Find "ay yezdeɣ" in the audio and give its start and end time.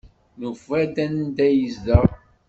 1.45-2.07